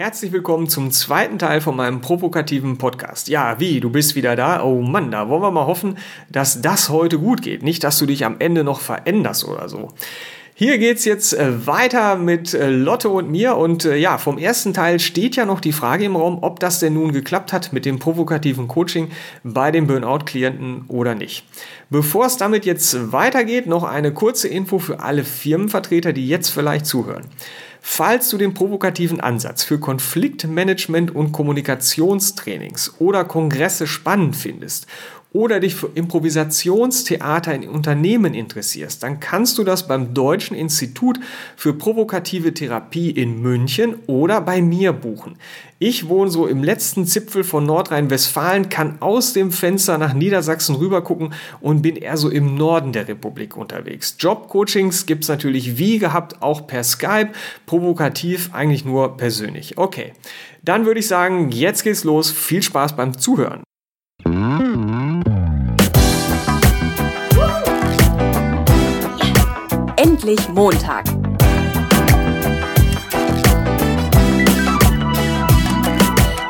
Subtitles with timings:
[0.00, 3.28] Herzlich willkommen zum zweiten Teil von meinem provokativen Podcast.
[3.28, 4.64] Ja, wie, du bist wieder da?
[4.64, 5.98] Oh Mann, da wollen wir mal hoffen,
[6.30, 7.62] dass das heute gut geht.
[7.62, 9.92] Nicht, dass du dich am Ende noch veränderst oder so.
[10.54, 14.72] Hier geht's jetzt äh, weiter mit äh, Lotte und mir und äh, ja, vom ersten
[14.72, 17.84] Teil steht ja noch die Frage im Raum, ob das denn nun geklappt hat mit
[17.84, 19.10] dem provokativen Coaching
[19.44, 21.44] bei den Burnout-Klienten oder nicht.
[21.90, 26.86] Bevor es damit jetzt weitergeht, noch eine kurze Info für alle Firmenvertreter, die jetzt vielleicht
[26.86, 27.26] zuhören.
[27.80, 34.86] Falls du den provokativen Ansatz für Konfliktmanagement und Kommunikationstrainings oder Kongresse spannend findest
[35.32, 41.20] oder dich für Improvisationstheater in Unternehmen interessierst, dann kannst du das beim Deutschen Institut
[41.56, 45.36] für provokative Therapie in München oder bei mir buchen.
[45.78, 51.32] Ich wohne so im letzten Zipfel von Nordrhein-Westfalen, kann aus dem Fenster nach Niedersachsen rübergucken
[51.60, 54.16] und bin eher so im Norden der Republik unterwegs.
[54.18, 57.30] Jobcoachings gibt's natürlich wie gehabt auch per Skype,
[57.64, 59.78] provokativ eigentlich nur persönlich.
[59.78, 60.12] Okay,
[60.62, 62.30] dann würde ich sagen, jetzt geht's los.
[62.30, 63.62] Viel Spaß beim Zuhören.
[70.30, 71.08] Endlich Montag.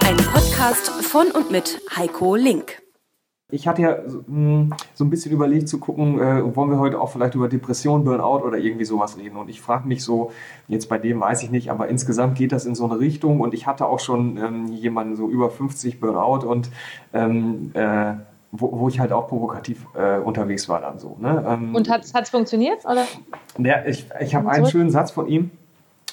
[0.04, 2.82] Ein Podcast von und mit Heiko Link.
[3.50, 7.10] Ich hatte ja hm, so ein bisschen überlegt zu gucken, äh, wollen wir heute auch
[7.10, 9.36] vielleicht über Depression, Burnout oder irgendwie sowas reden.
[9.36, 10.30] Und ich frage mich so,
[10.68, 13.40] jetzt bei dem weiß ich nicht, aber insgesamt geht das in so eine Richtung.
[13.40, 16.68] Und ich hatte auch schon ähm, jemanden so über 50 Burnout und
[17.14, 18.12] ähm, äh,
[18.52, 21.16] wo, wo ich halt auch provokativ äh, unterwegs war dann so.
[21.20, 21.44] Ne?
[21.46, 22.84] Ähm, und hat es funktioniert?
[22.84, 23.06] Oder?
[23.58, 25.50] Ja, ich ich habe einen schönen Satz von ihm.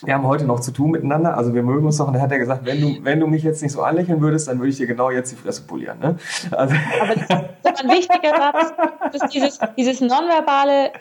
[0.03, 2.07] Wir haben heute noch zu tun miteinander, also wir mögen uns noch.
[2.07, 4.47] Und da hat er gesagt, wenn du, wenn du mich jetzt nicht so anlächeln würdest,
[4.47, 5.97] dann würde ich dir genau jetzt die Fresse polieren.
[5.99, 6.17] Ne?
[6.51, 8.73] Also Aber das ist ein wichtiger Satz,
[9.11, 10.91] dass dieses, dieses nonverbale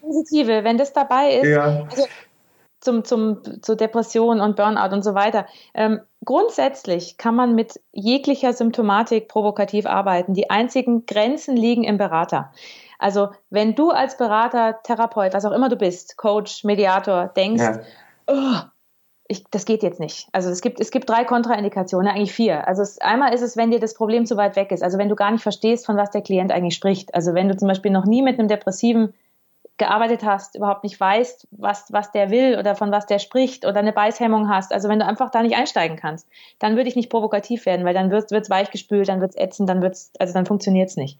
[0.00, 1.84] Positive, wenn das dabei ist, ja.
[1.90, 2.06] also
[2.80, 5.46] zum, zum, zu Depression und Burnout und so weiter.
[5.74, 10.34] Ähm, grundsätzlich kann man mit jeglicher Symptomatik provokativ arbeiten.
[10.34, 12.52] Die einzigen Grenzen liegen im Berater.
[12.98, 17.80] Also wenn du als Berater, Therapeut, was auch immer du bist, Coach, Mediator, denkst, ja.
[18.26, 18.58] oh,
[19.26, 20.28] ich, das geht jetzt nicht.
[20.32, 22.68] Also es gibt, es gibt drei Kontraindikationen, eigentlich vier.
[22.68, 25.08] Also es, einmal ist es, wenn dir das Problem zu weit weg ist, also wenn
[25.08, 27.14] du gar nicht verstehst, von was der Klient eigentlich spricht.
[27.14, 29.14] Also wenn du zum Beispiel noch nie mit einem depressiven
[29.78, 33.78] gearbeitet hast, überhaupt nicht weißt, was, was der will oder von was der spricht oder
[33.78, 36.28] eine Beißhemmung hast, also wenn du einfach da nicht einsteigen kannst,
[36.58, 39.68] dann würde ich nicht provokativ werden, weil dann wird es weichgespült, dann wird es ätzend,
[39.68, 41.18] dann wird's, also dann funktioniert es nicht.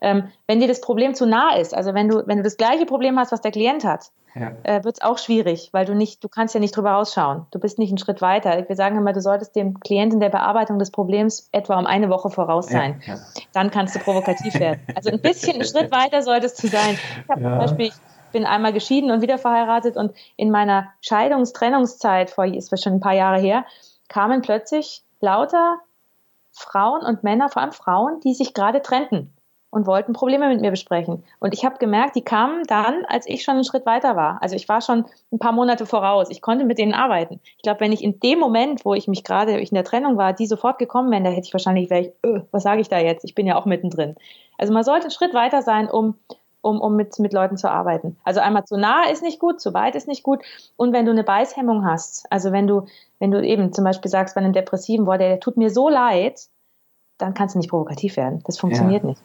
[0.00, 2.86] Ähm, wenn dir das Problem zu nah ist, also wenn du, wenn du das gleiche
[2.86, 4.52] Problem hast, was der Klient hat, ja.
[4.64, 7.46] äh, wird es auch schwierig, weil du nicht, du kannst ja nicht drüber rausschauen.
[7.50, 8.68] Du bist nicht einen Schritt weiter.
[8.68, 12.30] Wir sagen immer, du solltest dem Klienten der Bearbeitung des Problems etwa um eine Woche
[12.30, 13.00] voraus sein.
[13.06, 13.20] Ja, ja.
[13.52, 14.80] Dann kannst du provokativ werden.
[14.94, 16.98] Also ein bisschen einen Schritt weiter solltest du sein.
[17.22, 17.92] Ich habe zum Beispiel,
[18.34, 23.14] bin einmal geschieden und wieder verheiratet und in meiner Scheidungstrennungszeit, vor ist schon ein paar
[23.14, 23.64] Jahre her,
[24.08, 25.78] kamen plötzlich lauter
[26.52, 29.32] Frauen und Männer, vor allem Frauen, die sich gerade trennten
[29.70, 31.24] und wollten Probleme mit mir besprechen.
[31.40, 34.38] Und ich habe gemerkt, die kamen dann, als ich schon einen Schritt weiter war.
[34.40, 36.28] Also ich war schon ein paar Monate voraus.
[36.30, 37.40] Ich konnte mit denen arbeiten.
[37.56, 40.32] Ich glaube, wenn ich in dem Moment, wo ich mich gerade in der Trennung war,
[40.32, 43.24] die sofort gekommen wären, da hätte ich wahrscheinlich, ich, öh, was sage ich da jetzt?
[43.24, 44.14] Ich bin ja auch mittendrin.
[44.58, 46.18] Also man sollte einen Schritt weiter sein, um
[46.64, 48.16] um, um mit, mit Leuten zu arbeiten.
[48.24, 50.40] Also einmal zu nah ist nicht gut, zu weit ist nicht gut.
[50.76, 52.86] Und wenn du eine Beißhemmung hast, also wenn du,
[53.18, 55.88] wenn du eben zum Beispiel sagst bei einem Depressiven, boah, der, der tut mir so
[55.88, 56.48] leid,
[57.18, 58.42] dann kannst du nicht provokativ werden.
[58.46, 59.10] Das funktioniert ja.
[59.10, 59.20] nicht.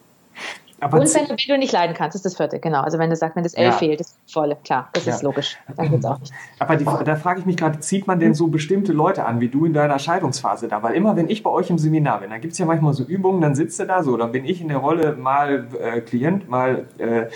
[0.80, 2.80] Aber und wenn, wenn, du nicht leiden kannst, ist das vierte, genau.
[2.80, 3.72] Also wenn du sagst, wenn das L ja.
[3.72, 5.14] fehlt, ist volle, klar, das ja.
[5.14, 5.58] ist logisch.
[5.76, 6.32] Dann geht's auch nicht.
[6.58, 9.48] Aber die, da frage ich mich gerade, zieht man denn so bestimmte Leute an, wie
[9.48, 10.82] du in deiner Scheidungsphase da?
[10.82, 13.04] Weil immer, wenn ich bei euch im Seminar bin, dann gibt es ja manchmal so
[13.04, 16.48] Übungen, dann sitzt du da so, dann bin ich in der Rolle mal äh, Klient,
[16.48, 17.26] mal äh,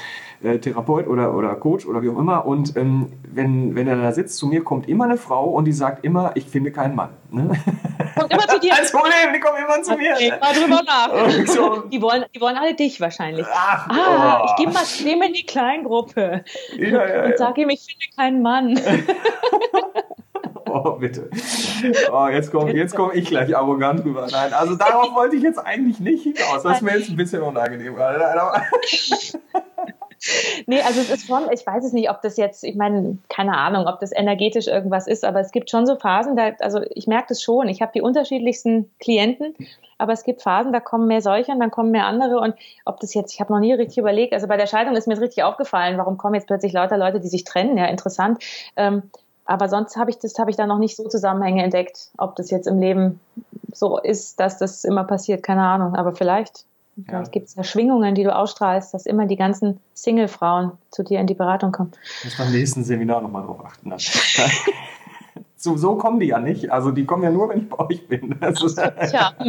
[0.42, 2.46] äh, Therapeut oder, oder Coach oder wie auch immer.
[2.46, 5.72] Und ähm, wenn, wenn er da sitzt, zu mir kommt immer eine Frau und die
[5.72, 7.10] sagt immer, ich finde keinen Mann.
[7.30, 7.50] Ne?
[8.14, 8.74] Kommt immer zu dir.
[8.74, 10.12] Als Problem, die kommen immer zu mir.
[10.14, 11.44] Okay, mal drüber nach.
[11.54, 11.80] So.
[11.88, 13.46] Die, wollen, die wollen alle dich wahrscheinlich.
[13.52, 14.46] Ach, ah, oh.
[14.46, 16.44] ich gehe mal dem in die Kleingruppe
[16.76, 18.80] ja, ja, und sage ihm, ich finde keinen Mann.
[20.76, 21.30] Oh, bitte.
[22.10, 24.26] Oh, jetzt komme jetzt komm ich gleich arrogant rüber.
[24.28, 26.64] Nein, also darauf wollte ich jetzt eigentlich nicht hinaus.
[26.64, 27.94] Das ist mir jetzt ein bisschen unangenehm.
[30.66, 33.56] Nee, also es ist schon, ich weiß es nicht, ob das jetzt, ich meine, keine
[33.56, 37.06] Ahnung, ob das energetisch irgendwas ist, aber es gibt schon so Phasen, da, also ich
[37.06, 39.54] merke das schon, ich habe die unterschiedlichsten Klienten,
[39.98, 42.54] aber es gibt Phasen, da kommen mehr solche und dann kommen mehr andere und
[42.84, 45.20] ob das jetzt, ich habe noch nie richtig überlegt, also bei der Scheidung ist mir
[45.20, 48.42] richtig aufgefallen, warum kommen jetzt plötzlich lauter Leute, die sich trennen, ja, interessant.
[48.76, 49.10] Ähm,
[49.46, 52.50] aber sonst habe ich das, habe ich da noch nicht so Zusammenhänge entdeckt, ob das
[52.50, 53.20] jetzt im Leben
[53.72, 56.64] so ist, dass das immer passiert, keine Ahnung, aber vielleicht.
[56.94, 57.30] Vielleicht ja.
[57.32, 61.26] gibt es ja Schwingungen, die du ausstrahlst, dass immer die ganzen Single-Frauen zu dir in
[61.26, 61.92] die Beratung kommen.
[62.22, 63.92] Muss beim nächsten Seminar nochmal drauf achten.
[65.56, 66.70] so, so kommen die ja nicht.
[66.70, 68.36] Also die kommen ja nur, wenn ich bei euch bin.
[68.40, 69.32] Also, Tja.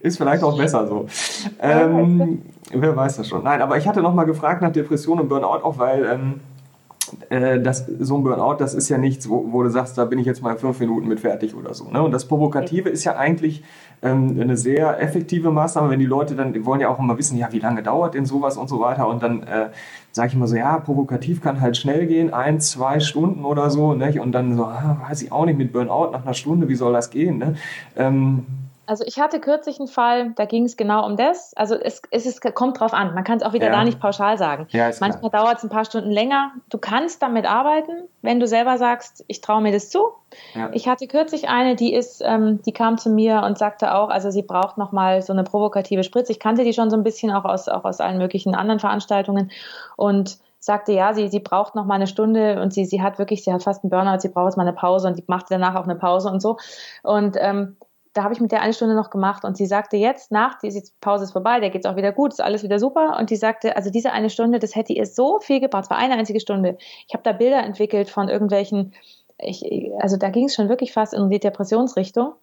[0.00, 1.06] ist vielleicht auch besser so.
[1.60, 3.42] Ähm, wer weiß das schon.
[3.42, 6.53] Nein, aber ich hatte noch mal gefragt nach Depression und Burnout, auch weil ähm, äh,
[7.28, 10.26] das, so ein Burnout, das ist ja nichts, wo, wo, du sagst, da bin ich
[10.26, 11.90] jetzt mal fünf Minuten mit fertig oder so.
[11.90, 12.02] Ne?
[12.02, 13.62] Und das Provokative ist ja eigentlich
[14.02, 17.36] ähm, eine sehr effektive Maßnahme, wenn die Leute dann, die wollen ja auch immer wissen,
[17.36, 19.06] ja, wie lange dauert denn sowas und so weiter.
[19.06, 19.68] Und dann äh,
[20.12, 23.94] sage ich immer so, ja, provokativ kann halt schnell gehen, ein, zwei Stunden oder so.
[23.94, 24.20] Ne?
[24.20, 26.92] Und dann so, ah, weiß ich auch nicht, mit Burnout nach einer Stunde, wie soll
[26.92, 27.38] das gehen?
[27.38, 27.54] Ne?
[27.96, 28.46] Ähm,
[28.86, 31.54] also ich hatte kürzlich einen Fall, da ging es genau um das.
[31.56, 33.14] Also es, es ist, kommt drauf an.
[33.14, 33.72] Man kann es auch wieder ja.
[33.72, 34.66] da nicht pauschal sagen.
[34.70, 36.52] Ja, Manchmal dauert es ein paar Stunden länger.
[36.70, 40.08] Du kannst damit arbeiten, wenn du selber sagst, ich traue mir das zu.
[40.54, 40.70] Ja.
[40.72, 44.30] Ich hatte kürzlich eine, die ist, ähm, die kam zu mir und sagte auch, also
[44.30, 46.32] sie braucht nochmal so eine provokative Spritze.
[46.32, 49.50] Ich kannte die schon so ein bisschen auch aus, auch aus allen möglichen anderen Veranstaltungen
[49.96, 53.44] und sagte, ja, sie, sie braucht noch mal eine Stunde und sie, sie hat wirklich,
[53.44, 55.74] sie hat fast einen Burnout, sie braucht jetzt mal eine Pause und die machte danach
[55.74, 56.56] auch eine Pause und so.
[57.02, 57.76] Und ähm,
[58.14, 60.82] da habe ich mit der eine Stunde noch gemacht und sie sagte jetzt nach, die
[61.00, 63.36] Pause ist vorbei, der geht es auch wieder gut, ist alles wieder super und die
[63.36, 66.78] sagte, also diese eine Stunde, das hätte ihr so viel gebracht, war eine einzige Stunde.
[67.08, 68.94] Ich habe da Bilder entwickelt von irgendwelchen,
[69.38, 69.64] ich,
[69.98, 72.34] also da ging es schon wirklich fast in die Depressionsrichtung.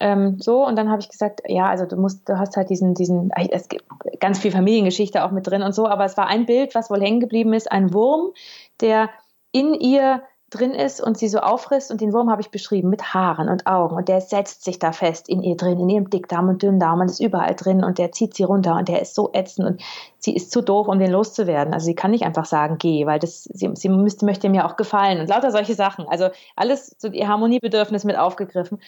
[0.00, 2.94] Ähm, so und dann habe ich gesagt, ja, also du musst, du hast halt diesen,
[2.94, 3.84] diesen, es gibt
[4.20, 7.00] ganz viel Familiengeschichte auch mit drin und so, aber es war ein Bild, was wohl
[7.00, 8.32] hängen geblieben ist, ein Wurm,
[8.80, 9.10] der
[9.50, 13.12] in ihr drin ist und sie so auffrisst und den Wurm habe ich beschrieben mit
[13.12, 16.48] Haaren und Augen und der setzt sich da fest in ihr drin, in ihrem Dickdarm
[16.48, 19.30] und Dünndarm und ist überall drin und der zieht sie runter und der ist so
[19.34, 19.82] ätzend und
[20.18, 21.74] sie ist zu doof, um den loszuwerden.
[21.74, 24.76] Also sie kann nicht einfach sagen, geh, weil das, sie, sie müsste, möchte mir auch
[24.76, 26.08] gefallen und lauter solche Sachen.
[26.08, 28.80] Also alles so ihr Harmoniebedürfnis mit aufgegriffen.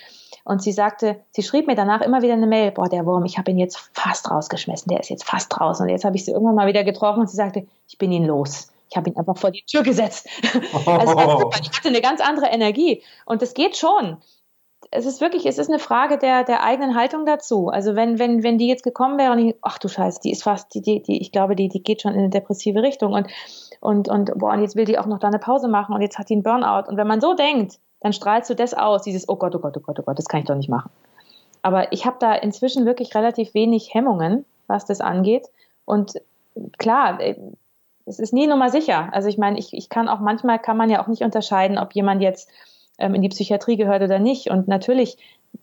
[0.44, 3.36] Und sie sagte, sie schrieb mir danach immer wieder eine Mail, boah, der Wurm, ich
[3.36, 6.30] habe ihn jetzt fast rausgeschmissen, der ist jetzt fast draußen und jetzt habe ich sie
[6.30, 9.37] irgendwann mal wieder getroffen und sie sagte, ich bin ihn los ich habe ihn einfach
[9.37, 10.28] vor die Tür gesetzt.
[10.87, 11.60] also super.
[11.60, 13.02] Die hatte eine ganz andere Energie.
[13.25, 14.16] Und das geht schon.
[14.90, 17.69] Es ist wirklich, es ist eine Frage der, der eigenen Haltung dazu.
[17.69, 20.42] Also wenn, wenn, wenn die jetzt gekommen wäre und ich, ach du Scheiße, die ist
[20.42, 23.28] fast, die, die, die, ich glaube, die, die geht schon in eine depressive Richtung und,
[23.81, 26.19] und, und, boah, und jetzt will die auch noch da eine Pause machen und jetzt
[26.19, 26.88] hat die einen Burnout.
[26.88, 29.76] Und wenn man so denkt, dann strahlst du das aus, dieses, oh Gott, oh Gott,
[29.76, 30.90] oh Gott, oh Gott, das kann ich doch nicht machen.
[31.62, 35.46] Aber ich habe da inzwischen wirklich relativ wenig Hemmungen, was das angeht.
[35.84, 36.14] Und
[36.78, 37.19] klar,
[38.10, 39.08] es ist nie Nummer sicher.
[39.12, 41.94] Also ich meine, ich, ich kann auch manchmal kann man ja auch nicht unterscheiden, ob
[41.94, 42.50] jemand jetzt
[42.98, 44.50] ähm, in die Psychiatrie gehört oder nicht.
[44.50, 45.16] Und natürlich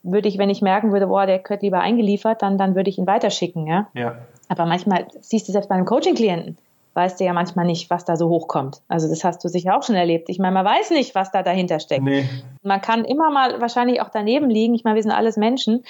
[0.04, 2.98] würde ich, wenn ich merken würde, boah, der gehört lieber eingeliefert, dann, dann würde ich
[2.98, 3.88] ihn weiterschicken, ja.
[3.94, 4.18] ja.
[4.50, 6.58] Aber manchmal siehst du selbst bei einem Coaching-Klienten,
[6.94, 8.82] weißt du ja manchmal nicht, was da so hochkommt.
[8.88, 10.30] Also das hast du sicher auch schon erlebt.
[10.30, 12.04] Ich meine, man weiß nicht, was da dahinter steckt.
[12.04, 12.28] Nee.
[12.64, 14.74] Man kann immer mal wahrscheinlich auch daneben liegen.
[14.74, 15.84] Ich meine, wir sind alles Menschen.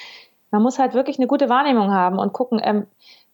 [0.50, 2.86] Man muss halt wirklich eine gute Wahrnehmung haben und gucken, ähm,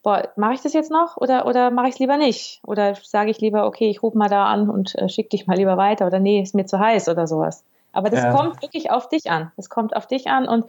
[0.05, 2.61] boah, mache ich das jetzt noch oder, oder mache ich es lieber nicht?
[2.65, 5.57] Oder sage ich lieber, okay, ich rufe mal da an und äh, schick dich mal
[5.57, 7.65] lieber weiter oder nee, ist mir zu heiß oder sowas.
[7.93, 8.33] Aber das ja.
[8.33, 9.51] kommt wirklich auf dich an.
[9.57, 10.67] Das kommt auf dich an und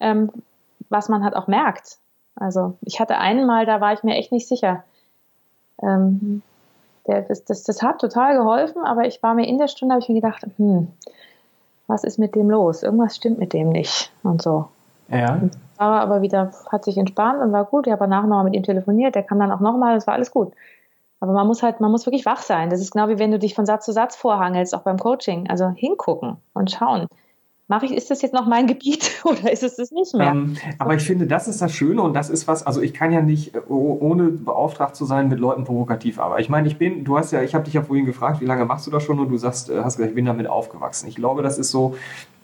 [0.00, 0.30] ähm,
[0.88, 1.98] was man halt auch merkt.
[2.36, 4.84] Also ich hatte einen Mal, da war ich mir echt nicht sicher.
[5.82, 6.42] Ähm,
[7.08, 10.02] der, das, das, das hat total geholfen, aber ich war mir in der Stunde, habe
[10.02, 10.88] ich mir gedacht, hm,
[11.88, 12.84] was ist mit dem los?
[12.84, 14.68] Irgendwas stimmt mit dem nicht und so.
[15.10, 15.40] Ja.
[15.76, 17.86] War aber wieder, hat sich entspannt und war gut.
[17.86, 20.30] Ich habe nachher nochmal mit ihm telefoniert, der kam dann auch nochmal, es war alles
[20.30, 20.52] gut.
[21.20, 22.70] Aber man muss halt, man muss wirklich wach sein.
[22.70, 25.48] Das ist genau wie wenn du dich von Satz zu Satz vorhangelst, auch beim Coaching.
[25.48, 27.06] Also hingucken und schauen
[27.68, 30.32] mache ich, ist das jetzt noch mein Gebiet oder ist es das nicht mehr?
[30.32, 33.12] Ähm, aber ich finde, das ist das Schöne und das ist was, also ich kann
[33.12, 36.42] ja nicht, äh, ohne beauftragt zu sein, mit Leuten provokativ arbeiten.
[36.42, 38.64] Ich meine, ich bin, du hast ja, ich habe dich ja vorhin gefragt, wie lange
[38.64, 41.08] machst du das schon und du sagst, äh, hast gesagt, ich bin damit aufgewachsen.
[41.08, 41.94] Ich glaube, das ist so,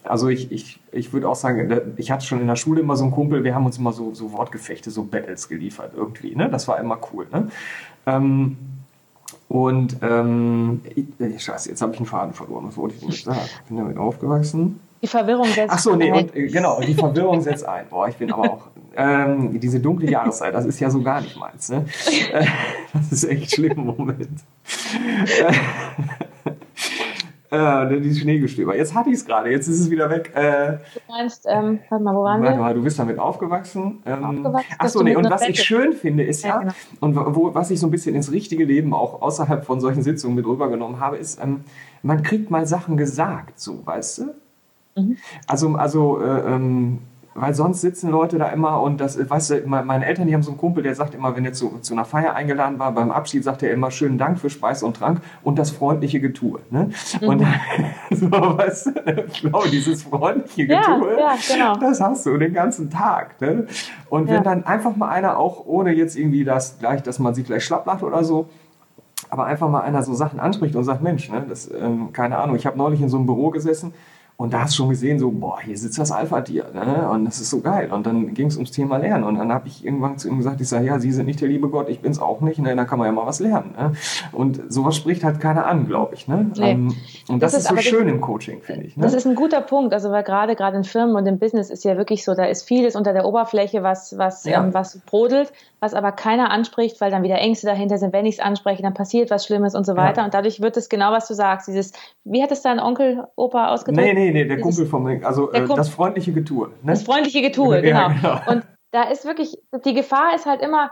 [0.03, 3.03] also ich, ich, ich würde auch sagen, ich hatte schon in der Schule immer so
[3.03, 6.35] einen Kumpel, wir haben uns immer so, so Wortgefechte, so Battles geliefert irgendwie.
[6.35, 6.49] Ne?
[6.49, 7.25] Das war immer cool.
[7.31, 7.49] Ne?
[8.05, 8.57] Ähm,
[9.47, 12.65] und ähm, ich, scheiße, jetzt habe ich einen Faden verloren.
[12.67, 13.39] Was wollte ich denn sagen?
[13.63, 14.79] Ich bin damit aufgewachsen.
[15.05, 15.69] Die Verwirrung setzt ein.
[15.69, 17.85] Ach so, nee, und, äh, genau, die Verwirrung setzt ein.
[17.91, 18.67] Boah, ich bin aber auch.
[18.97, 21.69] Ähm, diese dunkle Jahreszeit, das ist ja so gar nicht meins.
[21.69, 21.85] Ne?
[22.33, 22.43] Äh,
[22.93, 24.39] das ist echt schlimm im Moment.
[27.51, 28.75] Äh, die Schneegestöber.
[28.75, 30.31] Jetzt hatte ich es gerade, jetzt ist es wieder weg.
[30.35, 32.61] Äh, du meinst, ähm, warte mal, wo waren warte wir?
[32.61, 34.01] Mal, du bist damit aufgewachsen.
[34.05, 36.73] Ähm, aufgewachsen Achso, nee, und was ich schön finde, ist ja, ja genau.
[37.01, 40.35] und wo, was ich so ein bisschen ins richtige Leben auch außerhalb von solchen Sitzungen
[40.35, 41.63] mit rübergenommen habe, ist, ähm,
[42.01, 44.23] man kriegt mal Sachen gesagt, so, weißt du?
[44.95, 45.17] Mhm.
[45.47, 46.99] Also, also äh, ähm,
[47.37, 50.51] weil sonst sitzen Leute da immer und das, weißt du, meine Eltern, die haben so
[50.51, 53.43] einen Kumpel, der sagt immer, wenn er zu, zu einer Feier eingeladen war, beim Abschied
[53.43, 56.61] sagt er immer schönen Dank für Speis und Trank und das freundliche Getue.
[56.69, 56.91] Ne?
[57.19, 57.27] Mhm.
[57.27, 57.43] Und
[58.11, 61.75] so, weißt du, ich glaube, dieses freundliche Getue, ja, ja, genau.
[61.75, 63.41] das hast du den ganzen Tag.
[63.41, 63.67] Ne?
[64.09, 64.41] Und wenn ja.
[64.41, 67.85] dann einfach mal einer auch, ohne jetzt irgendwie das gleich, dass man sich gleich schlapp
[67.85, 68.47] macht oder so,
[69.29, 72.55] aber einfach mal einer so Sachen anspricht und sagt, Mensch, ne, das, ähm, keine Ahnung,
[72.55, 73.93] ich habe neulich in so einem Büro gesessen
[74.37, 76.65] und da hast du schon gesehen, so, boah, hier sitzt das Alpha-Tier.
[76.73, 77.09] Ne?
[77.09, 77.89] Und das ist so geil.
[77.91, 79.23] Und dann ging es ums Thema Lernen.
[79.23, 81.47] Und dann habe ich irgendwann zu ihm gesagt, ich sage, ja, Sie sind nicht der
[81.47, 82.59] liebe Gott, ich bin es auch nicht.
[82.59, 82.75] Ne?
[82.75, 83.73] Da kann man ja mal was lernen.
[83.77, 83.93] Ne?
[84.33, 86.27] Und sowas spricht halt keiner an, glaube ich.
[86.27, 86.51] Ne?
[86.57, 86.71] Nee.
[86.71, 86.95] Ähm,
[87.29, 88.97] und das, das ist, ist so schön das, im Coaching, finde ich.
[88.97, 89.03] Ne?
[89.03, 89.93] Das ist ein guter Punkt.
[89.93, 92.63] Also weil gerade gerade in Firmen und im Business ist ja wirklich so, da ist
[92.63, 94.61] vieles unter der Oberfläche, was, was, ja.
[94.61, 95.53] ähm, was brodelt,
[95.85, 98.11] was aber keiner anspricht, weil dann wieder Ängste dahinter sind.
[98.11, 100.21] Wenn ich es anspreche, dann passiert was Schlimmes und so weiter.
[100.21, 100.25] Ja.
[100.25, 101.67] Und dadurch wird es genau, was du sagst.
[101.67, 104.05] Dieses, wie hat es dein Onkel, Opa ausgedrückt?
[104.05, 106.69] Nee, nee, nee, der Dieses, Kumpel vom also äh, das freundliche Getue.
[106.81, 106.91] Ne?
[106.91, 107.99] Das freundliche Getue, genau.
[107.99, 108.51] Ja, genau.
[108.51, 110.89] Und da ist wirklich, die Gefahr ist halt immer,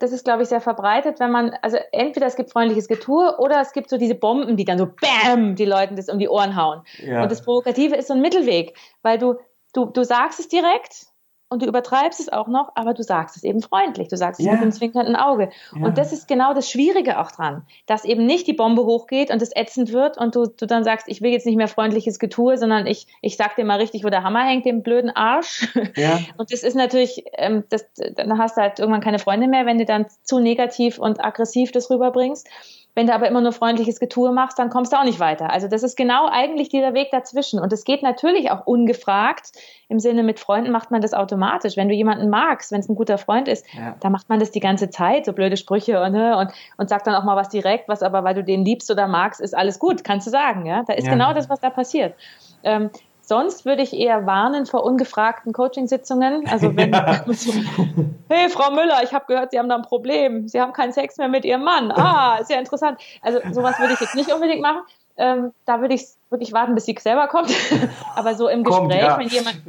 [0.00, 3.60] das ist, glaube ich, sehr verbreitet, wenn man, also entweder es gibt freundliches Getue oder
[3.60, 6.56] es gibt so diese Bomben, die dann so BÄM die Leuten das um die Ohren
[6.56, 6.82] hauen.
[6.98, 7.22] Ja.
[7.22, 9.36] Und das Provokative ist so ein Mittelweg, weil du,
[9.72, 11.06] du, du sagst es direkt,
[11.54, 14.46] und du übertreibst es auch noch, aber du sagst es eben freundlich, du sagst es
[14.46, 14.52] ja.
[14.52, 15.50] mit einem zwinkernden Auge.
[15.74, 15.86] Ja.
[15.86, 19.40] Und das ist genau das Schwierige auch dran, dass eben nicht die Bombe hochgeht und
[19.40, 22.58] es ätzend wird und du, du dann sagst, ich will jetzt nicht mehr freundliches Getue,
[22.58, 25.68] sondern ich, ich sag dir mal richtig, wo der Hammer hängt, dem blöden Arsch.
[25.96, 26.18] Ja.
[26.36, 29.78] Und das ist natürlich, ähm, das, dann hast du halt irgendwann keine Freunde mehr, wenn
[29.78, 32.48] du dann zu negativ und aggressiv das rüberbringst.
[32.94, 35.50] Wenn du aber immer nur freundliches Getue machst, dann kommst du auch nicht weiter.
[35.50, 37.58] Also das ist genau eigentlich dieser Weg dazwischen.
[37.58, 39.50] Und es geht natürlich auch ungefragt.
[39.88, 41.76] Im Sinne mit Freunden macht man das automatisch.
[41.76, 43.96] Wenn du jemanden magst, wenn es ein guter Freund ist, ja.
[44.00, 47.06] dann macht man das die ganze Zeit, so blöde Sprüche und, ne, und, und sagt
[47.06, 49.80] dann auch mal was direkt, was aber, weil du den liebst oder magst, ist alles
[49.80, 50.64] gut, kannst du sagen.
[50.64, 50.84] Ja?
[50.84, 51.12] Da ist ja.
[51.12, 52.14] genau das, was da passiert.
[52.62, 52.90] Ähm,
[53.26, 56.46] Sonst würde ich eher warnen vor ungefragten Coachingsitzungen.
[56.48, 57.24] Also wenn ja.
[57.28, 57.52] so,
[58.28, 60.46] hey Frau Müller, ich habe gehört, Sie haben da ein Problem.
[60.46, 61.90] Sie haben keinen Sex mehr mit Ihrem Mann.
[61.90, 63.00] Ah, sehr interessant.
[63.22, 64.82] Also sowas würde ich jetzt nicht unbedingt machen.
[65.16, 67.48] Ähm, da würde ich wirklich warten, bis sie selber kommt.
[68.16, 69.18] Aber so im kommt, Gespräch, ja.
[69.18, 69.62] wenn jemand.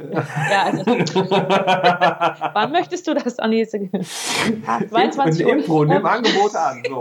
[0.50, 0.84] Ja, also.
[2.52, 3.64] wann möchtest du das, Anni?
[3.64, 5.52] 22 Uhr.
[5.52, 6.82] Impro, nimm Angebote an.
[6.88, 7.00] So.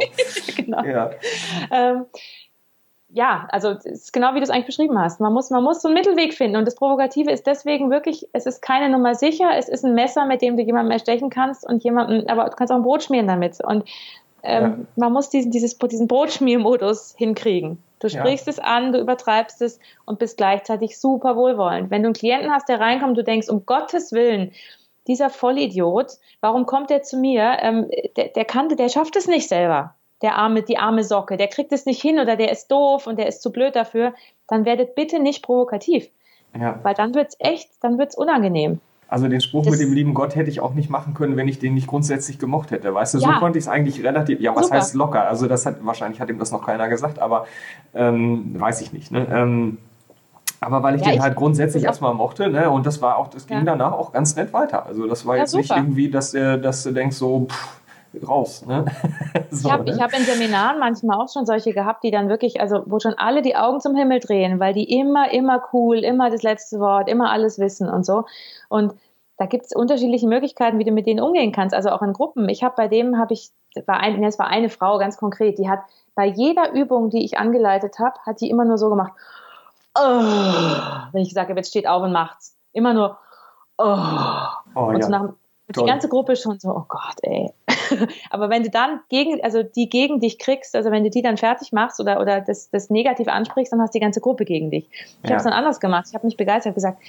[0.55, 0.83] genau.
[0.83, 1.09] Ja.
[1.71, 2.05] Ähm,
[3.09, 5.19] ja, also es ist genau wie du es eigentlich beschrieben hast.
[5.19, 6.57] Man muss, man muss so einen Mittelweg finden.
[6.57, 10.25] Und das Provokative ist deswegen wirklich, es ist keine Nummer sicher, es ist ein Messer,
[10.25, 13.27] mit dem du jemanden erstechen kannst und jemanden, aber du kannst auch ein Brot schmieren
[13.27, 13.63] damit.
[13.63, 13.87] Und
[14.43, 14.77] ähm, ja.
[14.95, 17.81] man muss diesen, dieses, diesen Brotschmiermodus hinkriegen.
[17.99, 18.53] Du sprichst ja.
[18.53, 21.91] es an, du übertreibst es und bist gleichzeitig super wohlwollend.
[21.91, 24.51] Wenn du einen Klienten hast, der reinkommt, du denkst, um Gottes Willen,
[25.07, 27.57] dieser Vollidiot, warum kommt der zu mir?
[27.61, 29.95] Ähm, der, der kann, der schafft es nicht selber
[30.25, 33.19] der arme, die arme Socke, der kriegt es nicht hin oder der ist doof und
[33.19, 34.15] der ist zu blöd dafür,
[34.47, 36.09] dann werdet bitte nicht provokativ.
[36.59, 36.79] Ja.
[36.81, 38.79] Weil dann wird es echt, dann wird es unangenehm.
[39.07, 41.47] Also den Spruch das mit dem lieben Gott hätte ich auch nicht machen können, wenn
[41.47, 42.91] ich den nicht grundsätzlich gemocht hätte.
[42.91, 43.37] Weißt du, so ja.
[43.37, 44.77] konnte ich es eigentlich relativ, ja, was Super.
[44.77, 45.27] heißt locker?
[45.27, 47.45] Also das hat, wahrscheinlich hat ihm das noch keiner gesagt, aber
[47.93, 49.11] ähm, weiß ich nicht.
[49.11, 49.27] Ne?
[49.31, 49.77] Ähm,
[50.59, 52.71] aber weil ich ja, den ich, halt grundsätzlich erstmal mochte, ne?
[52.71, 53.63] Und das war auch, das ging ja.
[53.63, 54.87] danach auch ganz nett weiter.
[54.87, 55.61] Also das war jetzt super.
[55.61, 57.81] nicht irgendwie, dass, äh, dass du denkst so, pff,
[58.23, 58.65] raus.
[58.65, 58.85] Ne?
[59.49, 59.97] so, ich habe ne?
[59.99, 63.41] hab in Seminaren manchmal auch schon solche gehabt, die dann wirklich, also wo schon alle
[63.41, 67.31] die Augen zum Himmel drehen, weil die immer, immer cool, immer das letzte Wort, immer
[67.31, 68.25] alles wissen und so.
[68.69, 68.93] Und
[69.37, 72.47] da gibt es unterschiedliche Möglichkeiten, wie du mit denen umgehen kannst, also auch in Gruppen.
[72.47, 73.51] Ich habe bei dem, habe ich,
[73.85, 75.79] war ein, es war eine Frau ganz konkret, die hat
[76.15, 79.11] bei jeder Übung, die ich angeleitet habe, hat die immer nur so gemacht,
[79.97, 80.21] oh,
[81.11, 82.57] wenn ich gesagt habe, jetzt steht auf und macht's.
[82.71, 83.17] Immer nur,
[83.77, 83.97] oh.
[84.75, 85.03] oh und ja.
[85.03, 85.29] so nach,
[85.67, 87.51] die ganze Gruppe schon so, oh Gott, ey.
[88.29, 91.37] Aber wenn du dann gegen, also die gegen dich kriegst, also wenn du die dann
[91.37, 94.71] fertig machst oder, oder das, das negativ ansprichst, dann hast du die ganze Gruppe gegen
[94.71, 94.89] dich.
[94.91, 95.29] Ich ja.
[95.31, 96.05] habe es dann anders gemacht.
[96.09, 96.99] Ich habe mich begeistert, gesagt,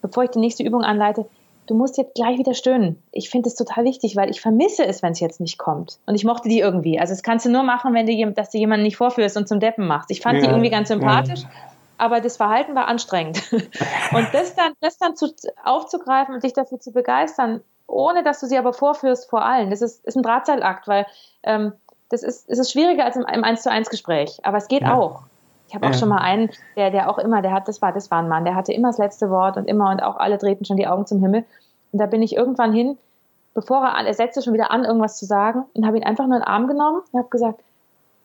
[0.00, 1.26] bevor ich die nächste Übung anleite,
[1.66, 3.02] du musst jetzt gleich wieder stöhnen.
[3.12, 5.98] Ich finde es total wichtig, weil ich vermisse es, wenn es jetzt nicht kommt.
[6.06, 6.98] Und ich mochte die irgendwie.
[6.98, 9.60] Also das kannst du nur machen, wenn du, dass du jemanden nicht vorführst und zum
[9.60, 10.10] Deppen machst.
[10.10, 10.44] Ich fand ja.
[10.44, 11.42] die irgendwie ganz sympathisch.
[11.42, 11.50] Ja
[12.02, 13.40] aber das Verhalten war anstrengend.
[13.52, 15.32] Und das dann, das dann zu,
[15.64, 17.60] aufzugreifen und dich dafür zu begeistern,
[17.92, 19.70] ohne dass du sie aber vorführst vor allen.
[19.70, 21.06] Das ist, ist ein Drahtseilakt, weil
[21.42, 21.72] ähm,
[22.08, 24.38] das ist, ist es schwieriger als im, im 1 zu 1 Gespräch.
[24.42, 24.94] Aber es geht ja.
[24.94, 25.22] auch.
[25.68, 25.98] Ich habe auch ja.
[25.98, 28.44] schon mal einen, der, der auch immer, der hat, das war, das war ein Mann,
[28.44, 31.06] der hatte immer das letzte Wort und immer und auch alle drehten schon die Augen
[31.06, 31.44] zum Himmel.
[31.92, 32.98] Und da bin ich irgendwann hin,
[33.54, 36.36] bevor er, er setzte schon wieder an, irgendwas zu sagen und habe ihn einfach nur
[36.36, 37.60] in den Arm genommen und habe gesagt,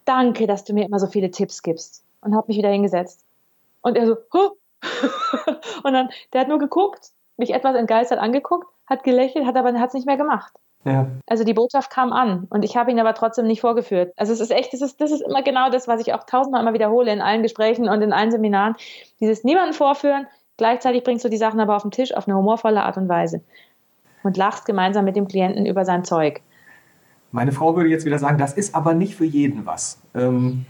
[0.05, 2.03] danke, dass du mir immer so viele Tipps gibst.
[2.21, 3.23] Und habe mich wieder hingesetzt.
[3.81, 4.51] Und er so, huh.
[5.83, 9.89] und dann, der hat nur geguckt, mich etwas entgeistert angeguckt hat gelächelt, hat aber hat
[9.89, 10.53] es nicht mehr gemacht.
[10.85, 11.07] Ja.
[11.25, 14.13] Also die Botschaft kam an und ich habe ihn aber trotzdem nicht vorgeführt.
[14.15, 16.61] Also es ist echt, das ist, das ist immer genau das, was ich auch tausendmal
[16.61, 18.75] immer wiederhole in allen Gesprächen und in allen Seminaren.
[19.19, 22.83] Dieses niemanden vorführen, gleichzeitig bringst du die Sachen aber auf den Tisch auf eine humorvolle
[22.83, 23.41] Art und Weise
[24.23, 26.41] und lachst gemeinsam mit dem Klienten über sein Zeug.
[27.31, 29.99] Meine Frau würde jetzt wieder sagen, das ist aber nicht für jeden was.
[30.15, 30.65] Ähm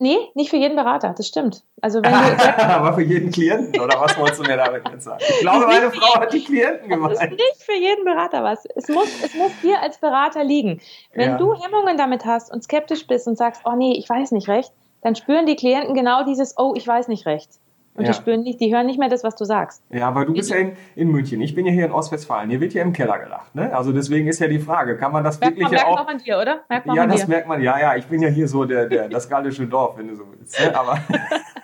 [0.00, 1.62] Nee, nicht für jeden Berater, das stimmt.
[1.80, 5.22] Also wenn du Aber für jeden Klienten, oder was wolltest du mir damit jetzt sagen?
[5.28, 7.14] Ich glaube, meine Frau hat die Klienten gemeint.
[7.14, 8.64] Das ist nicht für jeden Berater was.
[8.74, 10.80] Es muss, es muss dir als Berater liegen.
[11.12, 11.36] Wenn ja.
[11.36, 14.72] du Hemmungen damit hast und skeptisch bist und sagst, oh nee, ich weiß nicht recht,
[15.02, 17.50] dann spüren die Klienten genau dieses, oh, ich weiß nicht recht.
[17.96, 18.10] Und ja.
[18.10, 19.82] die spüren nicht, die hören nicht mehr das, was du sagst.
[19.90, 21.40] Ja, aber du bist ja in, in München.
[21.40, 22.50] Ich bin ja hier in Ostwestfalen.
[22.50, 23.54] Hier wird ja im Keller gelacht.
[23.54, 23.74] Ne?
[23.74, 25.94] Also deswegen ist ja die Frage, kann man das merkt wirklich man, merkt auch.
[25.94, 26.60] Merkt man an dir, oder?
[26.68, 27.28] Merkt man ja, das dir.
[27.28, 27.62] merkt man.
[27.62, 27.94] Ja, ja.
[27.94, 30.60] Ich bin ja hier so der, der das gallische Dorf, wenn du so willst.
[30.60, 30.76] Ne?
[30.76, 30.98] Aber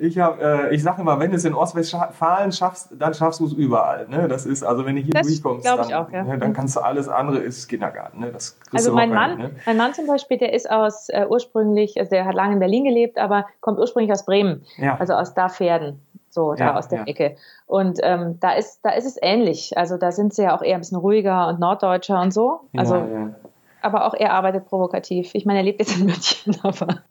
[0.00, 3.46] ich habe, äh, ich sage immer, wenn du es in Ostwestfalen schaffst, dann schaffst du
[3.46, 4.08] es überall.
[4.08, 4.28] Ne?
[4.28, 6.24] Das ist, also wenn du hier das durchkommst, dann, auch, ja.
[6.24, 8.20] ne, dann kannst du alles andere ist Kindergarten.
[8.20, 8.32] Ne?
[8.32, 9.50] Das also mein Mann, ne?
[9.66, 12.84] mein Mann zum Beispiel, der ist aus äh, ursprünglich, also der hat lange in Berlin
[12.84, 14.96] gelebt, aber kommt ursprünglich aus Bremen, ja.
[14.98, 16.00] also aus da Pferden
[16.32, 17.04] so da ja, aus der ja.
[17.06, 17.36] Ecke.
[17.66, 19.76] Und ähm, da ist da ist es ähnlich.
[19.76, 22.60] Also da sind sie ja auch eher ein bisschen ruhiger und norddeutscher und so.
[22.76, 23.34] Also ja,
[23.82, 25.34] aber auch er arbeitet provokativ.
[25.34, 27.02] Ich meine, er lebt jetzt in München, aber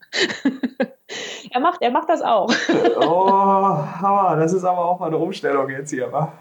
[1.50, 2.50] er macht, er macht das auch.
[3.00, 6.32] oh, Hammer, das ist aber auch mal eine Umstellung jetzt hier, wa?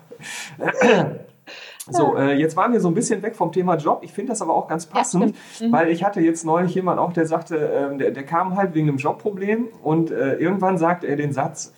[1.92, 4.02] So, äh, jetzt waren wir so ein bisschen weg vom Thema Job.
[4.04, 5.72] Ich finde das aber auch ganz passend, ja, mhm.
[5.72, 8.90] weil ich hatte jetzt neulich jemand auch, der sagte, äh, der, der, kam halt wegen
[8.90, 11.74] einem Jobproblem und äh, irgendwann sagt er den Satz,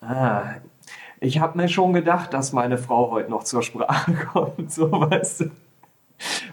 [0.00, 0.42] ah,
[1.20, 5.40] ich habe mir schon gedacht, dass meine Frau heute noch zur Sprache kommt, so weißt
[5.40, 5.44] du.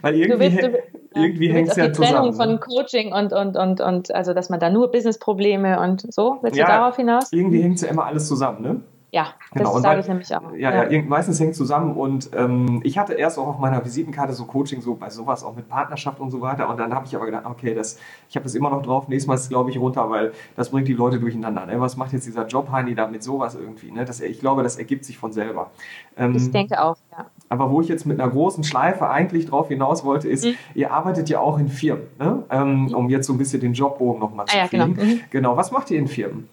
[0.02, 2.60] Weil irgendwie, du willst, du, irgendwie hängt es ja die Trennung zusammen.
[2.60, 2.82] von ne?
[2.82, 6.66] Coaching und, und, und, und, also dass man da nur Businessprobleme und so, willst ja,
[6.66, 7.32] du darauf hinaus?
[7.32, 8.82] Irgendwie hängt es ja immer alles zusammen, ne?
[9.16, 9.76] Ja, genau.
[9.76, 10.52] das sage ich nämlich auch.
[10.58, 10.90] Ja, ja.
[10.90, 14.82] ja meistens hängt zusammen und ähm, ich hatte erst auch auf meiner Visitenkarte so Coaching,
[14.82, 17.46] so bei sowas auch mit Partnerschaft und so weiter und dann habe ich aber gedacht,
[17.46, 20.10] okay, das, ich habe das immer noch drauf, nächstes Mal ist es glaube ich runter,
[20.10, 21.66] weil das bringt die Leute durcheinander.
[21.66, 21.80] Ne?
[21.80, 23.90] Was macht jetzt dieser Job, Heini, da mit sowas irgendwie?
[23.90, 24.04] Ne?
[24.04, 25.72] Das, ich glaube, das ergibt sich von selber.
[26.18, 27.26] Ähm, ich denke auch, ja.
[27.50, 30.56] Aber wo ich jetzt mit einer großen Schleife eigentlich drauf hinaus wollte, ist, mhm.
[30.74, 32.44] ihr arbeitet ja auch in Firmen, ne?
[32.50, 34.88] ähm, um jetzt so ein bisschen den Jobbogen nochmal zu ah, ja, genau.
[34.88, 35.22] Mhm.
[35.30, 36.50] genau, was macht ihr in Firmen?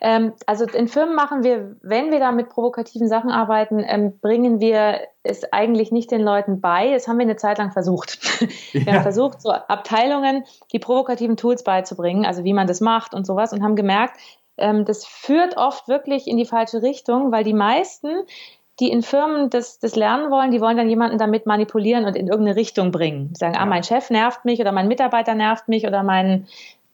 [0.00, 4.60] Ähm, also in Firmen machen wir, wenn wir da mit provokativen Sachen arbeiten, ähm, bringen
[4.60, 6.92] wir es eigentlich nicht den Leuten bei.
[6.92, 8.40] Das haben wir eine Zeit lang versucht.
[8.72, 8.92] wir ja.
[8.94, 13.52] haben versucht, so Abteilungen die provokativen Tools beizubringen, also wie man das macht und sowas
[13.52, 14.18] und haben gemerkt,
[14.56, 18.08] ähm, das führt oft wirklich in die falsche Richtung, weil die meisten
[18.80, 22.28] die in Firmen das, das lernen wollen, die wollen dann jemanden damit manipulieren und in
[22.28, 23.28] irgendeine Richtung bringen.
[23.28, 23.62] Die sagen, ah, ja.
[23.64, 26.46] ah, mein Chef nervt mich oder mein Mitarbeiter nervt mich oder mein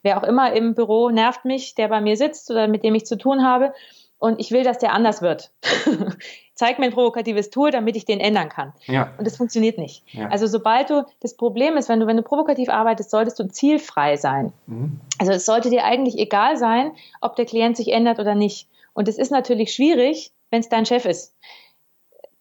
[0.02, 3.06] wer auch immer im Büro nervt mich, der bei mir sitzt oder mit dem ich
[3.06, 3.74] zu tun habe.
[4.18, 5.50] Und ich will, dass der anders wird.
[6.54, 8.72] Zeig mir ein provokatives Tool, damit ich den ändern kann.
[8.86, 9.12] Ja.
[9.18, 10.04] Und das funktioniert nicht.
[10.12, 10.28] Ja.
[10.28, 14.16] Also sobald du, das Problem ist, wenn du, wenn du provokativ arbeitest, solltest du zielfrei
[14.16, 14.54] sein.
[14.66, 15.00] Mhm.
[15.18, 18.68] Also es sollte dir eigentlich egal sein, ob der Klient sich ändert oder nicht.
[18.94, 21.34] Und es ist natürlich schwierig, wenn es dein Chef ist.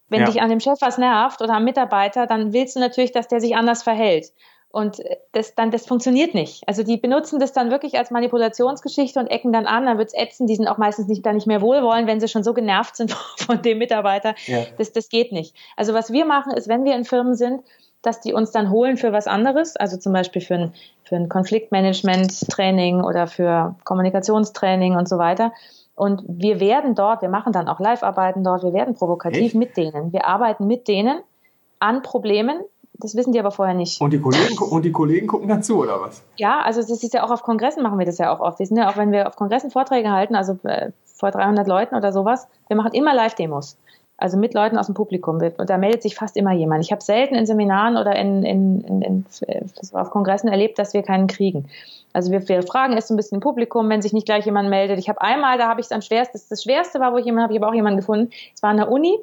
[0.09, 0.25] Wenn ja.
[0.27, 3.39] dich an dem Chef was nervt oder am Mitarbeiter, dann willst du natürlich, dass der
[3.39, 4.31] sich anders verhält.
[4.75, 6.67] Und das dann, das funktioniert nicht.
[6.67, 10.47] Also die benutzen das dann wirklich als Manipulationsgeschichte und ecken dann an, dann wird's ätzen,
[10.47, 13.13] die sind auch meistens nicht, da nicht mehr wohlwollend, wenn sie schon so genervt sind
[13.37, 14.35] von dem Mitarbeiter.
[14.47, 14.65] Ja.
[14.77, 15.55] Das, das geht nicht.
[15.77, 17.61] Also was wir machen, ist, wenn wir in Firmen sind,
[18.01, 20.73] dass die uns dann holen für was anderes, also zum Beispiel für ein,
[21.05, 25.53] für ein Konfliktmanagement-Training oder für Kommunikationstraining und so weiter.
[25.95, 29.55] Und wir werden dort, wir machen dann auch Live-Arbeiten dort, wir werden provokativ Echt?
[29.55, 30.11] mit denen.
[30.11, 31.21] Wir arbeiten mit denen
[31.79, 32.59] an Problemen,
[32.97, 33.99] das wissen die aber vorher nicht.
[34.01, 36.23] Und die Kollegen, und die Kollegen gucken dazu, oder was?
[36.37, 38.59] Ja, also das ist ja auch auf Kongressen machen wir das ja auch oft.
[38.59, 41.95] Wir sind ja auch, wenn wir auf Kongressen Vorträge halten, also äh, vor 300 Leuten
[41.95, 43.77] oder sowas, wir machen immer Live-Demos.
[44.17, 45.41] Also mit Leuten aus dem Publikum.
[45.57, 46.83] Und da meldet sich fast immer jemand.
[46.83, 49.25] Ich habe selten in Seminaren oder in, in, in, in
[49.91, 51.67] auf Kongressen erlebt, dass wir keinen kriegen.
[52.13, 54.99] Also wir, wir fragen erst ein bisschen im Publikum, wenn sich nicht gleich jemand meldet.
[54.99, 57.43] Ich habe einmal, da habe ich es am schwersten, das Schwerste war, wo ich jemanden
[57.43, 58.31] habe, ich habe auch jemanden gefunden.
[58.53, 59.19] Es war an der Uni,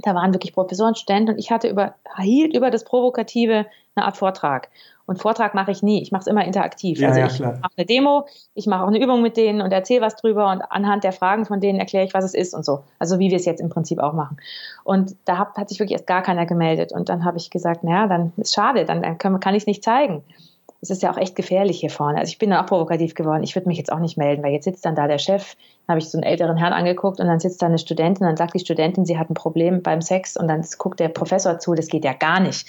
[0.00, 3.64] da waren wirklich Professoren, Studenten und ich hatte über, hielt über das Provokative
[3.94, 4.68] eine Art Vortrag.
[5.08, 6.02] Und Vortrag mache ich nie.
[6.02, 7.00] Ich mache es immer interaktiv.
[7.00, 10.02] Ja, also ich mache eine Demo, ich mache auch eine Übung mit denen und erzähle
[10.02, 12.84] was drüber und anhand der Fragen von denen erkläre ich, was es ist und so.
[12.98, 14.36] Also wie wir es jetzt im Prinzip auch machen.
[14.84, 16.92] Und da hat, hat sich wirklich erst gar keiner gemeldet.
[16.92, 19.66] Und dann habe ich gesagt, naja, dann ist schade, dann, dann kann, kann ich es
[19.66, 20.22] nicht zeigen
[20.80, 22.18] es ist ja auch echt gefährlich hier vorne.
[22.18, 23.42] Also ich bin dann auch provokativ geworden.
[23.42, 25.94] Ich würde mich jetzt auch nicht melden, weil jetzt sitzt dann da der Chef, dann
[25.94, 28.36] habe ich so einen älteren Herrn angeguckt und dann sitzt da eine Studentin und dann
[28.36, 31.74] sagt die Studentin, sie hat ein Problem beim Sex und dann guckt der Professor zu,
[31.74, 32.68] das geht ja gar nicht.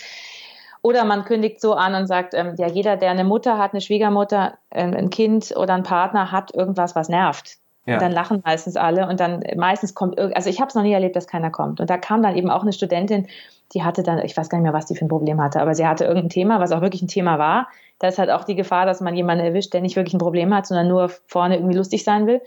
[0.81, 3.81] Oder man kündigt so an und sagt, ähm, ja, jeder, der eine Mutter hat, eine
[3.81, 7.57] Schwiegermutter, äh, ein Kind oder einen Partner hat irgendwas, was nervt.
[7.85, 7.95] Ja.
[7.95, 10.93] Und dann lachen meistens alle und dann meistens kommt, also ich habe es noch nie
[10.93, 11.79] erlebt, dass keiner kommt.
[11.79, 13.27] Und da kam dann eben auch eine Studentin,
[13.73, 15.75] die hatte dann, ich weiß gar nicht mehr, was die für ein Problem hatte, aber
[15.75, 17.67] sie hatte irgendein Thema, was auch wirklich ein Thema war
[17.99, 20.53] da ist halt auch die Gefahr, dass man jemanden erwischt, der nicht wirklich ein Problem
[20.53, 22.41] hat, sondern nur vorne irgendwie lustig sein will.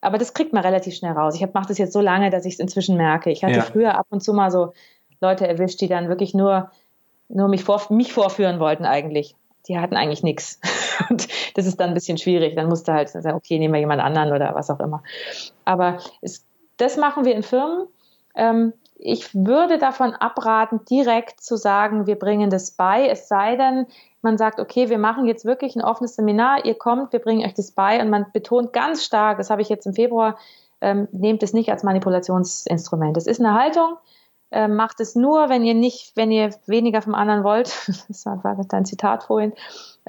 [0.00, 1.36] Aber das kriegt man relativ schnell raus.
[1.36, 3.30] Ich mache das jetzt so lange, dass ich es inzwischen merke.
[3.30, 3.62] Ich hatte ja.
[3.62, 4.72] früher ab und zu mal so
[5.20, 6.70] Leute erwischt, die dann wirklich nur,
[7.28, 9.34] nur mich, vor, mich vorführen wollten eigentlich.
[9.68, 10.60] Die hatten eigentlich nichts.
[11.10, 12.54] Und das ist dann ein bisschen schwierig.
[12.56, 15.02] Dann musst du halt sagen, okay, nehmen wir jemand anderen oder was auch immer.
[15.64, 16.44] Aber es,
[16.76, 17.86] das machen wir in Firmen.
[18.34, 23.86] Ähm, ich würde davon abraten, direkt zu sagen, wir bringen das bei, es sei denn,
[24.22, 27.54] man sagt, okay, wir machen jetzt wirklich ein offenes Seminar, ihr kommt, wir bringen euch
[27.54, 30.38] das bei und man betont ganz stark, das habe ich jetzt im Februar,
[30.80, 33.16] ähm, nehmt es nicht als Manipulationsinstrument.
[33.16, 33.96] Es ist eine Haltung,
[34.56, 37.68] äh, macht es nur, wenn ihr nicht, wenn ihr weniger vom anderen wollt.
[38.08, 39.52] das war dein Zitat vorhin.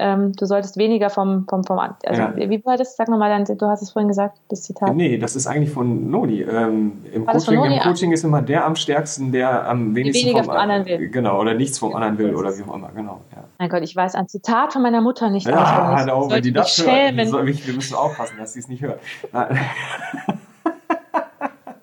[0.00, 2.32] Ähm, du solltest weniger vom, vom, vom also ja.
[2.36, 2.96] wie war das?
[2.96, 4.94] Sag nochmal, du hast es vorhin gesagt, das Zitat.
[4.94, 6.42] Nee, das ist eigentlich von Noni.
[6.42, 7.76] Ähm, Im, Coaching, Noni?
[7.76, 11.10] Im Coaching ist immer der am stärksten, der am wenigsten vom, vom, anderen will.
[11.10, 13.20] Genau, oder nichts vom anderen will oder wie auch immer, genau.
[13.32, 13.44] Ja.
[13.58, 15.48] Mein Gott, ich weiß ein Zitat von meiner Mutter nicht.
[15.48, 19.00] Ja, genau, wenn die das hört, wir müssen aufpassen, dass sie es nicht hört.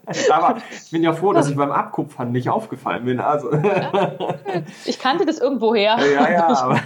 [0.32, 3.20] Aber ich bin ja froh, dass ich beim Abkupfern nicht aufgefallen bin.
[3.20, 3.50] Also.
[4.86, 5.98] Ich kannte das irgendwoher.
[6.00, 6.80] Ja, ja, aber,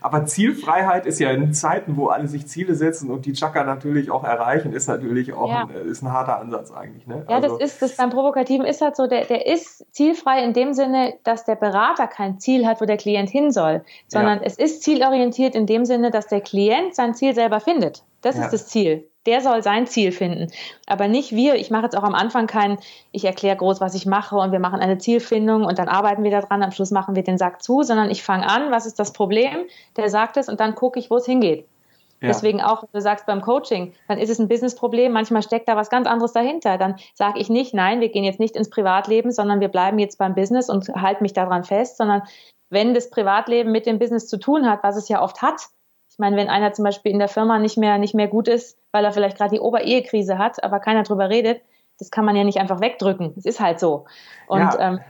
[0.00, 4.10] aber, Zielfreiheit ist ja in Zeiten, wo alle sich Ziele setzen und die Chakra natürlich
[4.10, 5.66] auch erreichen, ist natürlich auch ja.
[5.66, 7.06] ein, ist ein harter Ansatz eigentlich.
[7.06, 7.24] Ne?
[7.28, 10.52] Ja, also, das ist, das beim Provokativen ist halt so, der, der ist zielfrei in
[10.52, 14.44] dem Sinne, dass der Berater kein Ziel hat, wo der Klient hin soll, sondern ja.
[14.44, 18.04] es ist zielorientiert in dem Sinne, dass der Klient sein Ziel selber findet.
[18.26, 18.44] Das ja.
[18.44, 20.50] ist das Ziel der soll sein Ziel finden.
[20.86, 21.56] Aber nicht wir.
[21.56, 22.78] Ich mache jetzt auch am Anfang kein,
[23.12, 26.30] ich erkläre groß, was ich mache und wir machen eine Zielfindung und dann arbeiten wir
[26.30, 26.62] daran.
[26.62, 29.66] Am Schluss machen wir den Sack zu, sondern ich fange an, was ist das Problem?
[29.96, 31.66] Der sagt es und dann gucke ich, wo es hingeht.
[32.22, 32.28] Ja.
[32.28, 35.90] Deswegen auch, du sagst beim Coaching, dann ist es ein Businessproblem, manchmal steckt da was
[35.90, 36.78] ganz anderes dahinter.
[36.78, 40.16] Dann sage ich nicht, nein, wir gehen jetzt nicht ins Privatleben, sondern wir bleiben jetzt
[40.16, 42.22] beim Business und halten mich daran fest, sondern
[42.70, 45.60] wenn das Privatleben mit dem Business zu tun hat, was es ja oft hat,
[46.16, 48.78] ich meine, wenn einer zum Beispiel in der Firma nicht mehr, nicht mehr gut ist,
[48.90, 51.60] weil er vielleicht gerade die Oberehekrise hat, aber keiner drüber redet,
[51.98, 53.34] das kann man ja nicht einfach wegdrücken.
[53.36, 54.06] Es ist halt so.
[54.46, 54.78] Und ja.
[54.80, 55.00] ähm,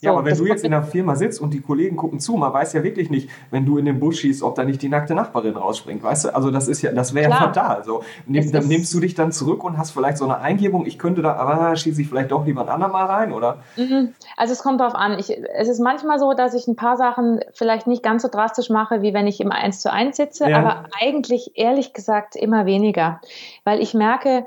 [0.00, 2.52] ja, aber wenn du jetzt in der Firma sitzt und die Kollegen gucken zu, man
[2.52, 5.14] weiß ja wirklich nicht, wenn du in den Busch schießt, ob da nicht die nackte
[5.14, 6.34] Nachbarin rausspringt, weißt du?
[6.34, 7.84] Also das ist ja, das wäre ja fatal.
[7.84, 10.98] So, Nimm, dann nimmst du dich dann zurück und hast vielleicht so eine Eingebung, ich
[10.98, 13.62] könnte da, aber schieße ich vielleicht doch lieber ein andermal rein, oder?
[13.76, 14.14] Mhm.
[14.36, 15.18] Also es kommt drauf an.
[15.18, 18.70] Ich, es ist manchmal so, dass ich ein paar Sachen vielleicht nicht ganz so drastisch
[18.70, 20.58] mache, wie wenn ich im 1 zu 1 sitze, ja.
[20.58, 23.20] aber eigentlich ehrlich gesagt immer weniger.
[23.64, 24.46] Weil ich merke,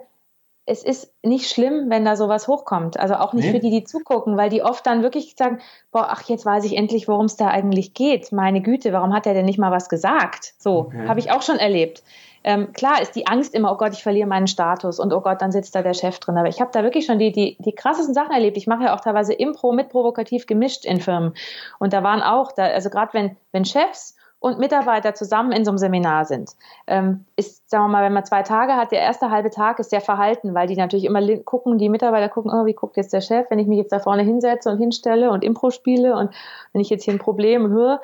[0.68, 3.00] es ist nicht schlimm, wenn da sowas hochkommt.
[3.00, 3.54] Also auch nicht nee.
[3.54, 5.60] für die, die zugucken, weil die oft dann wirklich sagen,
[5.92, 8.34] boah, ach, jetzt weiß ich endlich, worum es da eigentlich geht.
[8.34, 10.54] Meine Güte, warum hat er denn nicht mal was gesagt?
[10.58, 11.08] So, okay.
[11.08, 12.04] habe ich auch schon erlebt.
[12.44, 15.42] Ähm, klar ist die Angst immer, oh Gott, ich verliere meinen Status und oh Gott,
[15.42, 16.38] dann sitzt da der Chef drin.
[16.38, 18.58] Aber ich habe da wirklich schon die, die, die krassesten Sachen erlebt.
[18.58, 21.34] Ich mache ja auch teilweise Impro mit provokativ gemischt in Firmen.
[21.80, 25.72] Und da waren auch, da, also gerade wenn, wenn Chefs und Mitarbeiter zusammen in so
[25.72, 26.52] einem Seminar sind,
[26.86, 29.90] ähm, ist, sagen wir mal, wenn man zwei Tage hat, der erste halbe Tag ist
[29.90, 33.22] sehr verhalten, weil die natürlich immer gucken, die Mitarbeiter gucken, oh, wie guckt jetzt der
[33.22, 36.34] Chef, wenn ich mich jetzt da vorne hinsetze und hinstelle und Impro spiele und
[36.72, 38.02] wenn ich jetzt hier ein Problem höre.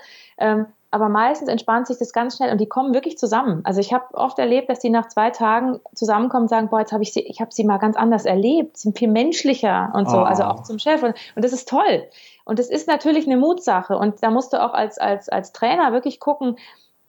[0.94, 3.62] Aber meistens entspannt sich das ganz schnell und die kommen wirklich zusammen.
[3.64, 6.92] Also ich habe oft erlebt, dass die nach zwei Tagen zusammenkommen und sagen, boah, jetzt
[6.92, 10.18] habe ich sie, ich habe sie mal ganz anders erlebt, sind viel menschlicher und so,
[10.18, 10.22] oh.
[10.22, 12.08] also auch zum Chef und, und das ist toll.
[12.46, 13.98] Und das ist natürlich eine Mutsache.
[13.98, 16.58] Und da musst du auch als, als, als Trainer wirklich gucken,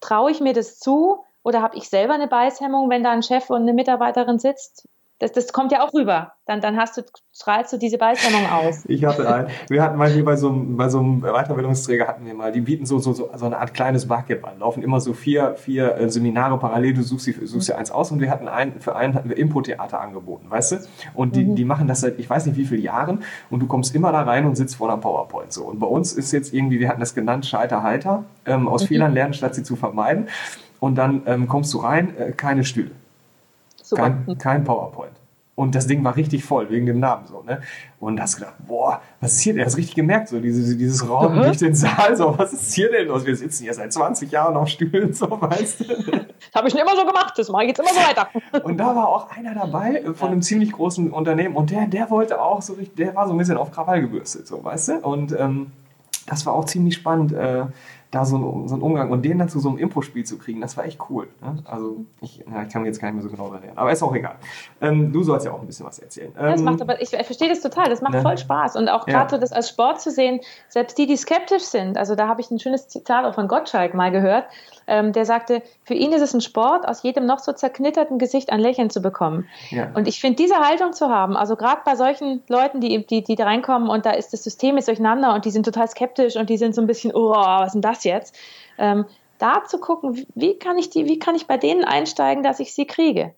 [0.01, 3.51] traue ich mir das zu oder habe ich selber eine Beißhemmung, wenn da ein Chef
[3.51, 4.89] und eine Mitarbeiterin sitzt?
[5.21, 6.33] Das, das kommt ja auch rüber.
[6.47, 8.85] Dann, dann hast du, strahlst du diese Beißhemmung aus.
[8.87, 9.49] Ich hatte einen.
[9.69, 12.61] Wir hatten mal hier bei so einem, bei so einem Weiterbildungsträger hatten wir mal, die
[12.61, 14.59] bieten so, so, so, so eine Art kleines Barcamp an.
[14.59, 18.11] Laufen immer so vier, vier äh, Seminare parallel, du suchst, sie, suchst dir eins aus
[18.11, 20.77] und wir hatten einen, für einen hatten wir Impro-Theater angeboten, weißt du?
[21.15, 21.55] Und die, mhm.
[21.55, 24.23] die machen das seit, ich weiß nicht wie vielen Jahren und du kommst immer da
[24.23, 25.65] rein und sitzt vor einer PowerPoint so.
[25.65, 28.89] Und bei uns ist jetzt irgendwie, wir hatten das genannt, Scheiter heiter, ähm, aus mhm.
[28.89, 30.29] Fehlern lernen, statt sie zu vermeiden.
[30.81, 32.91] Und dann ähm, kommst du rein, äh, keine Stühle.
[33.95, 35.13] Kein, kein PowerPoint.
[35.57, 37.61] Und das Ding war richtig voll, wegen dem Namen so, ne?
[38.01, 39.61] Und hast gedacht, boah, was ist hier denn?
[39.61, 42.91] Du hast richtig gemerkt, so diese, dieses Raum, nicht den Saal, so, was ist hier
[42.91, 43.25] denn los?
[43.25, 45.85] Wir sitzen hier seit 20 Jahren auf Stühlen, so, weißt du?
[46.53, 48.29] Das habe ich schon immer so gemacht, das mache ich jetzt immer so weiter.
[48.65, 52.41] Und da war auch einer dabei von einem ziemlich großen Unternehmen und der, der wollte
[52.41, 54.99] auch so richtig, der war so ein bisschen auf Krawall gebürstet, so, weißt du?
[54.99, 55.73] Und ähm,
[56.27, 57.33] das war auch ziemlich spannend.
[57.33, 57.65] Äh,
[58.15, 60.61] da so, ein, so einen Umgang und den dann zu so einem Impro-Spiel zu kriegen,
[60.61, 61.29] das war echt cool.
[61.41, 61.57] Ne?
[61.65, 64.03] Also ich, ja, ich kann mir jetzt gar nicht mehr so genau erinnern, aber ist
[64.03, 64.37] auch egal.
[64.81, 66.33] Ähm, du sollst ja auch ein bisschen was erzählen.
[66.39, 68.23] Ähm, das macht aber, ich verstehe das total, das macht ne?
[68.23, 69.29] voll Spaß und auch gerade ja.
[69.31, 72.51] so das als Sport zu sehen, selbst die, die skeptisch sind, also da habe ich
[72.51, 74.45] ein schönes Zitat auch von Gottschalk mal gehört,
[74.87, 78.51] ähm, der sagte, für ihn ist es ein Sport, aus jedem noch so zerknitterten Gesicht
[78.51, 79.49] ein Lächeln zu bekommen.
[79.71, 79.91] Ja.
[79.95, 83.35] Und ich finde, diese Haltung zu haben, also gerade bei solchen Leuten, die, die, die
[83.35, 86.51] da reinkommen und da ist das System jetzt durcheinander und die sind total skeptisch und
[86.51, 88.37] die sind so ein bisschen, oh, was ist denn das jetzt?
[88.79, 89.07] Ähm,
[89.39, 92.75] da zu gucken, wie kann ich die, wie kann ich bei denen einsteigen, dass ich
[92.75, 93.35] sie kriege?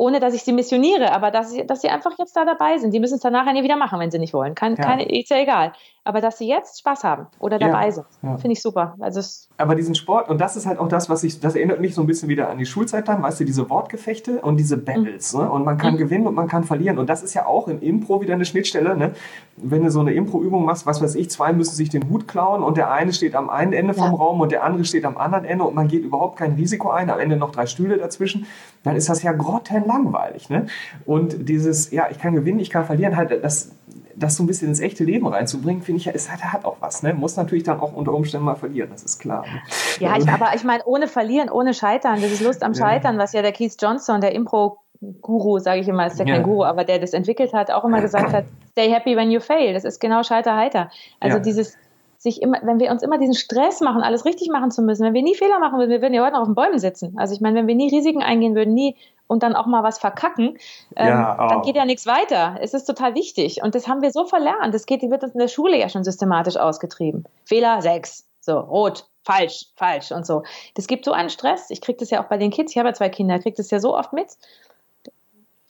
[0.00, 2.94] Ohne dass ich sie missioniere, aber dass sie, dass sie einfach jetzt da dabei sind.
[2.94, 4.54] Die müssen es dann nachher nie wieder machen, wenn sie nicht wollen.
[4.54, 4.82] Kein, ja.
[4.82, 5.72] keine, ist ja egal.
[6.04, 8.38] Aber dass sie jetzt Spaß haben oder dabei ja, sind, ja.
[8.38, 8.96] finde ich super.
[8.98, 9.20] Also
[9.58, 12.00] aber diesen Sport, und das ist halt auch das, was ich, das erinnert mich so
[12.00, 15.34] ein bisschen wieder an die Schulzeit dann, weißt du, diese Wortgefechte und diese Battles.
[15.34, 15.40] Mhm.
[15.40, 15.50] Ne?
[15.50, 15.98] Und man kann mhm.
[15.98, 16.98] gewinnen und man kann verlieren.
[16.98, 18.96] Und das ist ja auch im Impro wieder eine Schnittstelle.
[18.96, 19.12] Ne?
[19.58, 22.62] Wenn du so eine Impro-Übung machst, was weiß ich, zwei müssen sich den Hut klauen
[22.62, 25.44] und der eine steht am einen Ende vom Raum und der andere steht am anderen
[25.44, 28.46] Ende und man geht überhaupt kein Risiko ein, am Ende noch drei Stühle dazwischen,
[28.82, 30.50] dann ist das ja grottenlangweilig.
[30.50, 30.66] Ne?
[31.06, 33.72] Und dieses, ja, ich kann gewinnen, ich kann verlieren, halt, das,
[34.16, 36.76] das so ein bisschen ins echte Leben reinzubringen, finde ich ja, es hat, hat auch
[36.80, 37.02] was.
[37.02, 37.14] Ne?
[37.14, 39.42] Muss natürlich dann auch unter Umständen mal verlieren, das ist klar.
[39.42, 39.60] Ne?
[39.98, 43.22] Ja, ich, aber ich meine, ohne Verlieren, ohne Scheitern, das ist Lust am Scheitern, ja.
[43.22, 44.78] was ja der Keith Johnson, der Impro
[45.22, 46.42] Guru, sage ich immer, ist ja kein ja.
[46.42, 49.72] Guru, aber der das entwickelt hat, auch immer gesagt hat, stay happy when you fail.
[49.72, 50.90] Das ist genau Scheiter heiter.
[51.20, 51.42] Also ja.
[51.42, 51.78] dieses
[52.20, 55.14] sich immer, wenn wir uns immer diesen Stress machen, alles richtig machen zu müssen, wenn
[55.14, 57.18] wir nie Fehler machen würden, wir würden ja heute noch auf den Bäumen sitzen.
[57.18, 58.94] Also ich meine, wenn wir nie Risiken eingehen würden, nie
[59.26, 60.58] und dann auch mal was verkacken,
[60.96, 62.58] ähm, ja, dann geht ja nichts weiter.
[62.60, 63.62] Es ist total wichtig.
[63.62, 64.74] Und das haben wir so verlernt.
[64.74, 67.24] Das geht, wird uns in der Schule ja schon systematisch ausgetrieben.
[67.44, 68.26] Fehler sechs.
[68.40, 70.42] So, rot, falsch, falsch und so.
[70.74, 71.70] Das gibt so einen Stress.
[71.70, 72.72] Ich kriege das ja auch bei den Kids.
[72.72, 74.36] Ich habe ja zwei Kinder, kriege das ja so oft mit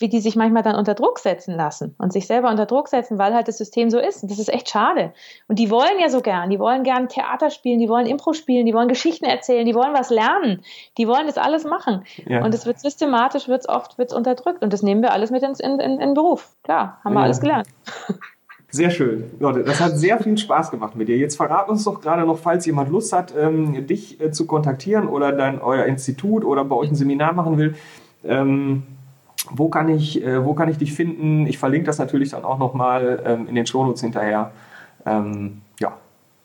[0.00, 3.18] wie die sich manchmal dann unter Druck setzen lassen und sich selber unter Druck setzen,
[3.18, 4.22] weil halt das System so ist.
[4.22, 5.12] Und das ist echt schade.
[5.46, 6.48] Und die wollen ja so gern.
[6.48, 9.92] Die wollen gern Theater spielen, die wollen Impro spielen, die wollen Geschichten erzählen, die wollen
[9.92, 10.62] was lernen.
[10.96, 12.04] Die wollen das alles machen.
[12.26, 12.42] Ja.
[12.42, 14.62] Und es wird systematisch, wird es oft wird's unterdrückt.
[14.62, 16.48] Und das nehmen wir alles mit ins, in, in, in Beruf.
[16.62, 17.24] Klar, haben wir ja.
[17.24, 17.68] alles gelernt.
[18.72, 19.32] Sehr schön.
[19.40, 21.18] Leute, das hat sehr viel Spaß gemacht mit dir.
[21.18, 25.08] Jetzt verrat uns doch gerade noch, falls jemand Lust hat, ähm, dich äh, zu kontaktieren
[25.08, 27.74] oder dein, euer Institut oder bei euch ein Seminar machen will.
[28.24, 28.84] Ähm,
[29.48, 31.46] wo kann ich, äh, wo kann ich dich finden?
[31.46, 34.52] Ich verlinke das natürlich dann auch nochmal ähm, in den Shownotes hinterher.
[35.06, 35.96] Ähm, ja.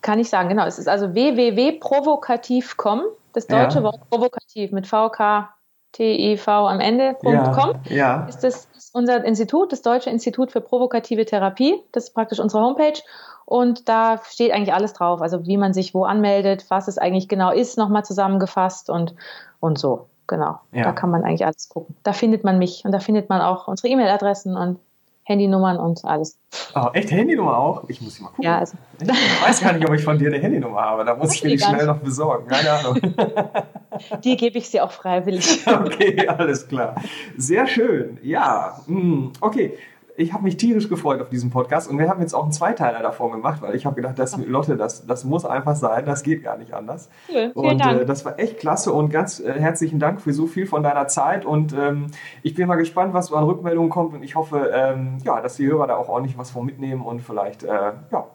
[0.01, 0.65] Kann ich sagen, genau.
[0.65, 3.01] Es ist also www.provokativ.com,
[3.34, 3.84] das deutsche ja.
[3.84, 5.49] Wort provokativ mit VK,
[5.91, 8.25] TIV am Ende, ja, .com, ja.
[8.27, 11.81] ist das ist unser Institut, das Deutsche Institut für provokative Therapie.
[11.91, 13.01] Das ist praktisch unsere Homepage.
[13.45, 17.27] Und da steht eigentlich alles drauf, also wie man sich wo anmeldet, was es eigentlich
[17.27, 19.15] genau ist, nochmal zusammengefasst und,
[19.60, 20.08] und so.
[20.28, 20.84] Genau, ja.
[20.84, 21.96] da kann man eigentlich alles gucken.
[22.04, 24.80] Da findet man mich und da findet man auch unsere E-Mail-Adressen und
[25.26, 26.38] Handynummern und alles.
[26.76, 27.90] Oh, echt Handynummer auch?
[27.90, 28.44] Ich muss sie mal gucken.
[28.44, 28.78] Ja, also.
[29.02, 31.04] Ich weiß gar nicht, ob ich von dir eine Handynummer habe.
[31.04, 32.48] Da muss ich mir die schnell noch besorgen.
[32.48, 33.00] Keine Ahnung.
[34.24, 35.66] Die gebe ich sie auch freiwillig.
[35.68, 36.96] Okay, alles klar.
[37.38, 38.20] Sehr schön.
[38.22, 39.78] Ja, hm, okay
[40.17, 43.01] ich habe mich tierisch gefreut auf diesen Podcast und wir haben jetzt auch einen Zweiteiler
[43.01, 46.43] davon gemacht, weil ich habe gedacht, das, Lotte, das, das muss einfach sein, das geht
[46.43, 47.10] gar nicht anders.
[47.28, 48.01] Cool, vielen und Dank.
[48.01, 51.08] Äh, das war echt klasse und ganz äh, herzlichen Dank für so viel von deiner
[51.08, 52.08] Zeit und ähm,
[52.43, 55.58] ich bin mal gespannt, was so an Rückmeldungen kommt und ich hoffe, ähm, ja, dass
[55.58, 58.28] die Hörer da auch ordentlich was von mitnehmen und vielleicht, äh, ja,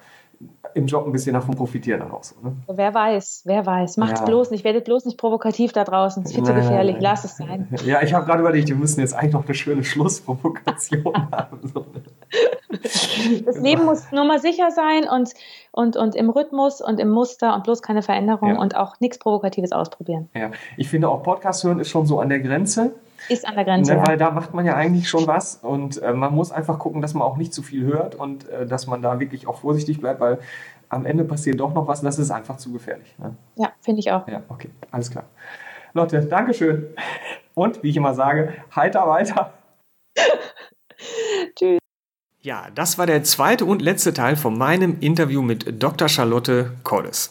[0.74, 2.35] im Job ein bisschen davon profitieren dann auch so.
[2.42, 2.52] Ne?
[2.68, 3.96] Wer weiß, wer weiß.
[3.96, 4.26] Macht's ja.
[4.26, 6.22] bloß nicht, werdet bloß nicht provokativ da draußen.
[6.22, 6.96] Das ist viel zu gefährlich.
[7.00, 7.68] Lass es sein.
[7.85, 11.72] Ja, ich habe gerade überlegt, wir müssen jetzt eigentlich noch eine schöne Schlussprovokation haben.
[13.44, 15.30] Das Leben muss nur mal sicher sein und,
[15.72, 18.59] und, und im Rhythmus und im Muster und bloß keine Veränderung ja.
[18.61, 20.28] und auch nichts Provokatives ausprobieren.
[20.35, 22.92] Ja, ich finde auch Podcast hören ist schon so an der Grenze.
[23.28, 23.94] Ist an der Grenze.
[23.94, 27.02] Ne, weil da macht man ja eigentlich schon was und äh, man muss einfach gucken,
[27.02, 30.00] dass man auch nicht zu viel hört und äh, dass man da wirklich auch vorsichtig
[30.00, 30.38] bleibt, weil
[30.88, 33.14] am Ende passiert doch noch was und das ist einfach zu gefährlich.
[33.18, 33.35] Ne?
[33.56, 34.26] Ja, finde ich auch.
[34.26, 35.24] Ja, okay, alles klar.
[35.92, 36.87] Leute, Dankeschön.
[37.54, 39.52] Und wie ich immer sage, heiter weiter.
[41.56, 41.80] Tschüss.
[42.42, 46.09] Ja, das war der zweite und letzte Teil von meinem Interview mit Dr.
[46.09, 47.30] Charlotte Colles.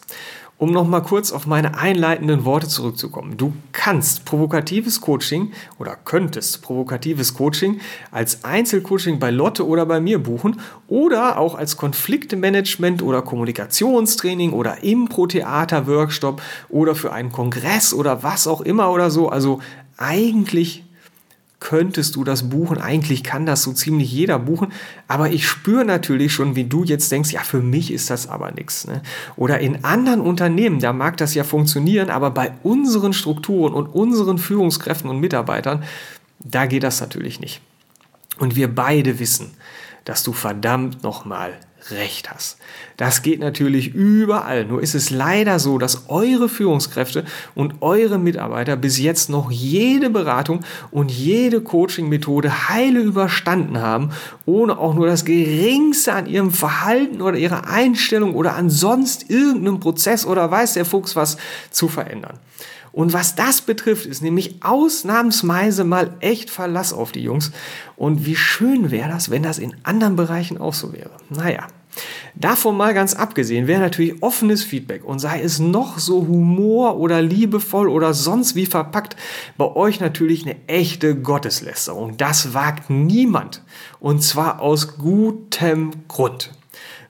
[0.60, 3.38] Um nochmal kurz auf meine einleitenden Worte zurückzukommen.
[3.38, 10.22] Du kannst provokatives Coaching oder könntest provokatives Coaching als Einzelcoaching bei Lotte oder bei mir
[10.22, 18.46] buchen oder auch als Konfliktmanagement oder Kommunikationstraining oder Impro-Theater-Workshop oder für einen Kongress oder was
[18.46, 19.30] auch immer oder so.
[19.30, 19.60] Also
[19.96, 20.84] eigentlich
[21.60, 22.78] könntest du das buchen.
[22.78, 24.72] Eigentlich kann das so ziemlich jeder buchen.
[25.06, 28.50] Aber ich spüre natürlich schon, wie du jetzt denkst, ja, für mich ist das aber
[28.50, 28.86] nichts.
[28.86, 29.02] Ne?
[29.36, 34.38] Oder in anderen Unternehmen, da mag das ja funktionieren, aber bei unseren Strukturen und unseren
[34.38, 35.84] Führungskräften und Mitarbeitern,
[36.40, 37.60] da geht das natürlich nicht.
[38.38, 39.50] Und wir beide wissen,
[40.04, 41.52] dass du verdammt nochmal
[41.88, 42.58] Recht hast.
[42.96, 44.64] Das geht natürlich überall.
[44.64, 50.10] Nur ist es leider so, dass eure Führungskräfte und eure Mitarbeiter bis jetzt noch jede
[50.10, 54.10] Beratung und jede Coaching-Methode heile überstanden haben,
[54.44, 59.80] ohne auch nur das Geringste an ihrem Verhalten oder ihrer Einstellung oder an sonst irgendeinem
[59.80, 61.38] Prozess oder weiß der Fuchs was
[61.70, 62.38] zu verändern.
[62.92, 67.52] Und was das betrifft, ist nämlich ausnahmsweise mal echt Verlass auf die Jungs.
[67.96, 71.12] Und wie schön wäre das, wenn das in anderen Bereichen auch so wäre.
[71.28, 71.66] Naja,
[72.34, 77.20] Davon mal ganz abgesehen wäre natürlich offenes Feedback und sei es noch so humor oder
[77.20, 79.16] liebevoll oder sonst wie verpackt,
[79.56, 82.16] bei euch natürlich eine echte Gotteslästerung.
[82.16, 83.62] Das wagt niemand.
[83.98, 86.52] Und zwar aus gutem Grund.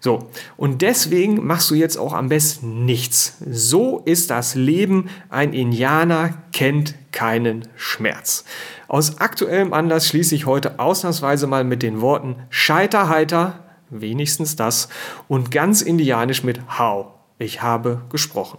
[0.01, 3.37] So, und deswegen machst du jetzt auch am besten nichts.
[3.47, 5.11] So ist das Leben.
[5.29, 8.45] Ein Indianer kennt keinen Schmerz.
[8.89, 14.89] Aus aktuellem Anlass schließe ich heute ausnahmsweise mal mit den Worten Scheiterheiter, wenigstens das,
[15.29, 17.09] und ganz indianisch mit How.
[17.39, 18.59] Ich habe gesprochen.